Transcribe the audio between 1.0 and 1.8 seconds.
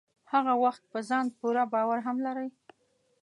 ځان پوره